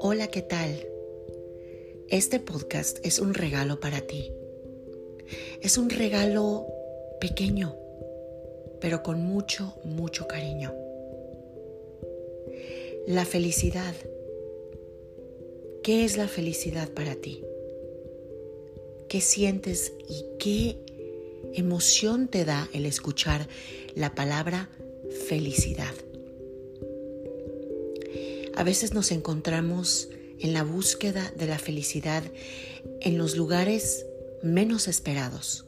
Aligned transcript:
Hola, 0.00 0.28
¿qué 0.30 0.42
tal? 0.42 0.86
Este 2.08 2.38
podcast 2.38 3.04
es 3.04 3.18
un 3.18 3.34
regalo 3.34 3.80
para 3.80 4.00
ti. 4.02 4.32
Es 5.60 5.76
un 5.76 5.90
regalo 5.90 6.66
pequeño, 7.20 7.74
pero 8.80 9.02
con 9.02 9.24
mucho, 9.24 9.74
mucho 9.82 10.28
cariño. 10.28 10.72
La 13.08 13.24
felicidad. 13.24 13.94
¿Qué 15.82 16.04
es 16.04 16.16
la 16.16 16.28
felicidad 16.28 16.90
para 16.90 17.16
ti? 17.16 17.42
¿Qué 19.08 19.20
sientes 19.20 19.92
y 20.08 20.24
qué 20.38 20.76
emoción 21.54 22.28
te 22.28 22.44
da 22.44 22.68
el 22.72 22.86
escuchar 22.86 23.48
la 23.94 24.14
palabra 24.14 24.70
felicidad? 25.28 25.94
A 28.56 28.64
veces 28.64 28.92
nos 28.92 29.12
encontramos 29.12 30.08
en 30.40 30.52
la 30.52 30.64
búsqueda 30.64 31.32
de 31.36 31.46
la 31.46 31.58
felicidad 31.58 32.22
en 33.00 33.18
los 33.18 33.36
lugares 33.36 34.06
menos 34.42 34.88
esperados. 34.88 35.64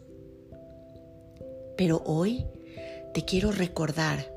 Pero 1.76 2.02
hoy 2.04 2.46
te 3.14 3.24
quiero 3.24 3.52
recordar 3.52 4.32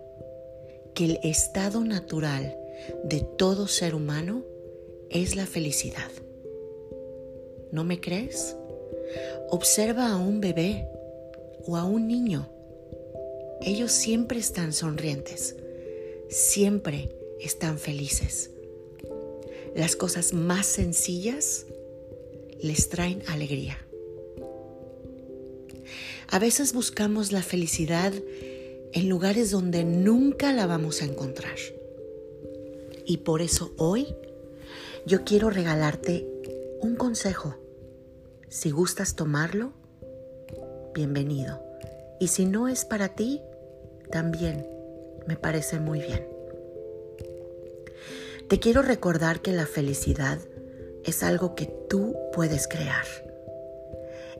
que 0.94 1.06
el 1.06 1.20
estado 1.24 1.84
natural 1.84 2.56
de 3.04 3.22
todo 3.22 3.68
ser 3.68 3.96
humano 3.96 4.44
es 5.10 5.36
la 5.36 5.46
felicidad. 5.46 6.12
¿No 7.72 7.84
me 7.84 8.00
crees? 8.00 8.56
Observa 9.50 10.12
a 10.12 10.18
un 10.18 10.42
bebé 10.42 10.88
o 11.66 11.76
a 11.76 11.86
un 11.86 12.08
niño. 12.08 12.53
Ellos 13.66 13.94
siempre 13.94 14.40
están 14.40 14.74
sonrientes, 14.74 15.56
siempre 16.28 17.16
están 17.40 17.80
felices. 17.80 18.52
Las 19.74 19.96
cosas 19.96 20.34
más 20.34 20.66
sencillas 20.66 21.66
les 22.62 22.90
traen 22.90 23.24
alegría. 23.28 23.78
A 26.28 26.40
veces 26.40 26.74
buscamos 26.74 27.32
la 27.32 27.42
felicidad 27.42 28.12
en 28.92 29.08
lugares 29.08 29.50
donde 29.50 29.86
nunca 29.86 30.52
la 30.52 30.68
vamos 30.68 31.02
a 31.02 31.06
encontrar. 31.06 31.56
Y 33.06 33.18
por 33.18 33.42
eso 33.42 33.74
hoy 33.78 34.08
yo 35.06 35.24
quiero 35.24 35.50
regalarte 35.50 36.28
un 36.82 36.98
consejo. 36.98 37.56
Si 38.50 38.72
gustas 38.72 39.16
tomarlo, 39.16 39.72
bienvenido. 40.94 41.64
Y 42.20 42.28
si 42.28 42.46
no 42.46 42.68
es 42.68 42.86
para 42.86 43.10
ti, 43.10 43.42
también 44.12 44.68
me 45.28 45.36
parece 45.36 45.80
muy 45.80 46.00
bien. 46.00 46.28
Te 48.48 48.60
quiero 48.60 48.82
recordar 48.82 49.42
que 49.42 49.52
la 49.52 49.66
felicidad 49.66 50.40
es 51.04 51.24
algo 51.24 51.56
que 51.56 51.66
tú 51.90 52.16
puedes 52.34 52.68
crear. 52.68 53.06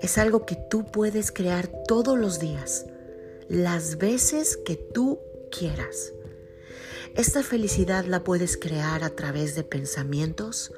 Es 0.02 0.18
algo 0.18 0.46
que 0.46 0.56
tú 0.56 0.86
puedes 0.86 1.32
crear 1.32 1.68
todos 1.88 2.18
los 2.18 2.40
días, 2.40 2.86
las 3.48 3.98
veces 3.98 4.58
que 4.58 4.76
tú 4.76 5.20
quieras. 5.52 6.14
Esta 7.16 7.44
felicidad 7.44 8.06
la 8.06 8.24
puedes 8.24 8.58
crear 8.58 9.04
a 9.04 9.12
través 9.12 9.56
de 9.56 9.64
pensamientos, 9.64 10.74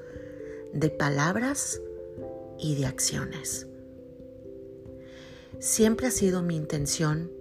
de 0.74 0.90
palabras 0.90 1.82
y 2.60 2.76
de 2.76 2.86
acciones. 2.86 3.68
Siempre 5.60 6.08
ha 6.08 6.12
sido 6.12 6.42
mi 6.42 6.56
intención 6.56 7.32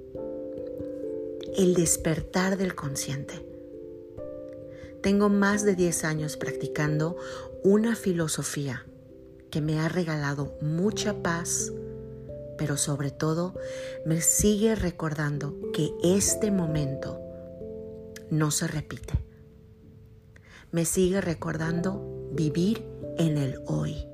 el 1.56 1.74
despertar 1.74 2.56
del 2.56 2.74
consciente 2.74 3.54
tengo 5.04 5.28
más 5.28 5.66
de 5.66 5.74
10 5.74 6.04
años 6.04 6.38
practicando 6.38 7.18
una 7.62 7.94
filosofía 7.94 8.86
que 9.50 9.60
me 9.60 9.78
ha 9.78 9.90
regalado 9.90 10.56
mucha 10.62 11.22
paz, 11.22 11.74
pero 12.56 12.78
sobre 12.78 13.10
todo 13.10 13.54
me 14.06 14.22
sigue 14.22 14.74
recordando 14.74 15.60
que 15.74 15.90
este 16.02 16.50
momento 16.50 17.20
no 18.30 18.50
se 18.50 18.66
repite. 18.66 19.12
Me 20.72 20.86
sigue 20.86 21.20
recordando 21.20 22.30
vivir 22.32 22.82
en 23.18 23.36
el 23.36 23.60
hoy. 23.66 24.08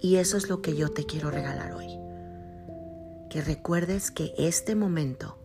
Y 0.00 0.16
eso 0.16 0.38
es 0.38 0.48
lo 0.48 0.62
que 0.62 0.74
yo 0.74 0.88
te 0.88 1.04
quiero 1.04 1.30
regalar 1.30 1.74
hoy. 1.74 1.98
Que 3.28 3.42
recuerdes 3.42 4.10
que 4.10 4.32
este 4.38 4.74
momento 4.74 5.36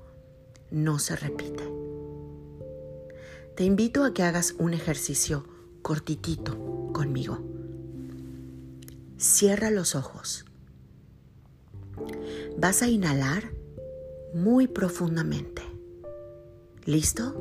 no 0.72 0.98
se 0.98 1.16
repite 1.16 1.82
te 3.62 3.66
invito 3.66 4.06
a 4.06 4.14
que 4.14 4.24
hagas 4.24 4.56
un 4.58 4.74
ejercicio 4.74 5.46
cortitito 5.82 6.90
conmigo. 6.94 7.40
Cierra 9.18 9.70
los 9.70 9.94
ojos. 9.94 10.46
Vas 12.58 12.82
a 12.82 12.88
inhalar 12.88 13.52
muy 14.34 14.68
profundamente. 14.68 15.62
¿Listo? 16.86 17.36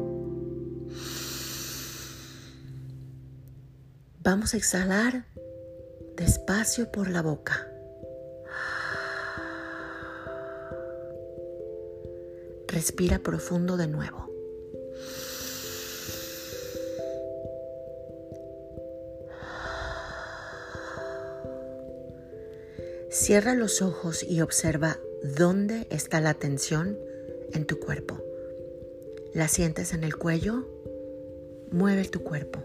Vamos 4.23 4.53
a 4.53 4.57
exhalar 4.59 5.25
despacio 6.17 6.93
por 6.93 7.09
la 7.09 7.23
boca. 7.23 7.70
Respira 12.71 13.19
profundo 13.19 13.77
de 13.77 13.89
nuevo. 13.89 14.31
Cierra 23.11 23.55
los 23.55 23.83
ojos 23.83 24.23
y 24.23 24.41
observa 24.41 24.99
dónde 25.37 25.89
está 25.91 26.21
la 26.21 26.35
tensión 26.35 26.97
en 27.53 27.67
tu 27.67 27.81
cuerpo. 27.81 28.23
¿La 29.35 29.49
sientes 29.49 29.93
en 29.93 30.05
el 30.05 30.15
cuello? 30.15 30.69
Mueve 31.73 32.05
tu 32.05 32.23
cuerpo. 32.23 32.61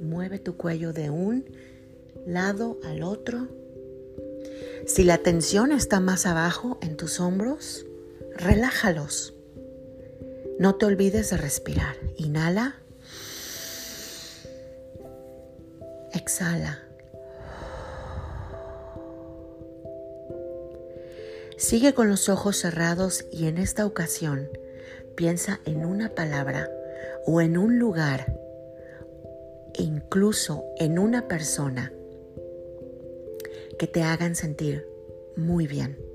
Mueve 0.00 0.40
tu 0.40 0.56
cuello 0.56 0.92
de 0.92 1.10
un 1.10 1.44
lado 2.26 2.80
al 2.82 3.04
otro. 3.04 3.46
Si 4.86 5.04
la 5.04 5.18
tensión 5.18 5.70
está 5.70 6.00
más 6.00 6.26
abajo 6.26 6.80
en 6.82 6.96
tus 6.96 7.20
hombros, 7.20 7.86
relájalos. 8.40 9.34
No 10.58 10.74
te 10.76 10.86
olvides 10.86 11.30
de 11.30 11.36
respirar. 11.36 11.96
Inhala. 12.16 12.76
Exhala. 16.12 16.80
Sigue 21.56 21.92
con 21.92 22.08
los 22.08 22.28
ojos 22.28 22.56
cerrados 22.56 23.26
y 23.30 23.46
en 23.46 23.58
esta 23.58 23.84
ocasión 23.84 24.48
piensa 25.14 25.60
en 25.66 25.84
una 25.84 26.14
palabra 26.14 26.70
o 27.26 27.40
en 27.40 27.58
un 27.58 27.78
lugar 27.78 28.34
e 29.74 29.82
incluso 29.82 30.64
en 30.78 30.98
una 30.98 31.28
persona 31.28 31.92
que 33.78 33.86
te 33.86 34.02
hagan 34.02 34.34
sentir 34.34 34.86
muy 35.36 35.66
bien. 35.66 36.09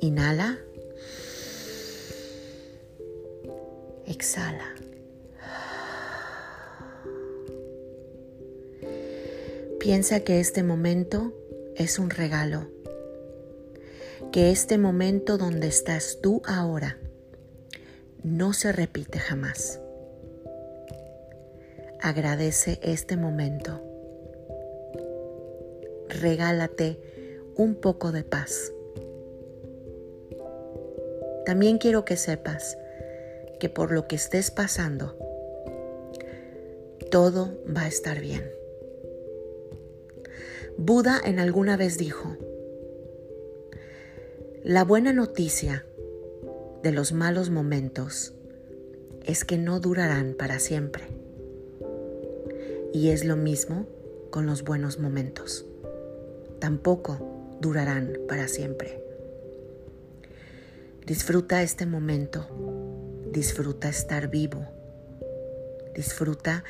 Inhala. 0.00 0.58
Exhala. 4.06 4.74
Piensa 9.80 10.20
que 10.20 10.40
este 10.40 10.62
momento 10.62 11.32
es 11.76 11.98
un 11.98 12.10
regalo 12.10 12.66
que 14.36 14.50
este 14.50 14.76
momento 14.76 15.38
donde 15.38 15.68
estás 15.68 16.18
tú 16.20 16.42
ahora 16.44 16.98
no 18.22 18.52
se 18.52 18.72
repite 18.72 19.18
jamás. 19.18 19.80
Agradece 22.02 22.78
este 22.82 23.16
momento. 23.16 23.80
Regálate 26.08 27.00
un 27.56 27.76
poco 27.76 28.12
de 28.12 28.24
paz. 28.24 28.72
También 31.46 31.78
quiero 31.78 32.04
que 32.04 32.16
sepas 32.16 32.76
que 33.60 33.68
por 33.68 33.92
lo 33.92 34.08
que 34.08 34.16
estés 34.16 34.50
pasando, 34.50 35.16
todo 37.08 37.56
va 37.64 37.82
a 37.82 37.86
estar 37.86 38.20
bien. 38.20 38.50
Buda 40.76 41.20
en 41.24 41.38
alguna 41.38 41.76
vez 41.76 41.98
dijo, 41.98 42.36
la 44.64 44.82
buena 44.82 45.12
noticia 45.12 45.86
de 46.82 46.90
los 46.90 47.12
malos 47.12 47.48
momentos 47.48 48.34
es 49.24 49.44
que 49.44 49.56
no 49.56 49.78
durarán 49.78 50.34
para 50.34 50.58
siempre. 50.58 51.04
Y 52.92 53.10
es 53.10 53.24
lo 53.24 53.36
mismo 53.36 53.86
con 54.30 54.46
los 54.46 54.64
buenos 54.64 54.98
momentos. 54.98 55.64
Tampoco 56.58 57.56
durarán 57.60 58.18
para 58.26 58.48
siempre. 58.48 59.05
Disfruta 61.06 61.62
este 61.62 61.86
momento. 61.86 62.48
Disfruta 63.30 63.88
estar 63.88 64.28
vivo. 64.28 64.66
Disfruta 65.94 66.64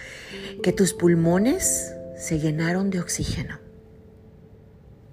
que 0.62 0.72
tus 0.72 0.92
pulmones 0.92 1.94
se 2.18 2.38
llenaron 2.38 2.90
de 2.90 3.00
oxígeno. 3.00 3.58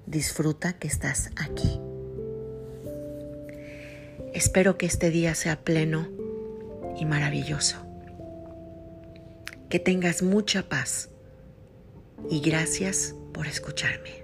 Disfruta 0.06 0.74
que 0.74 0.90
estás 0.90 1.32
aquí. 1.38 1.80
Espero 4.34 4.78
que 4.78 4.88
este 4.88 5.10
día 5.10 5.36
sea 5.36 5.64
pleno 5.64 6.10
y 7.00 7.06
maravilloso. 7.06 7.78
Que 9.70 9.80
tengas 9.80 10.22
mucha 10.22 10.68
paz 10.68 11.10
y 12.30 12.42
gracias 12.42 13.16
por 13.34 13.48
escucharme. 13.48 14.23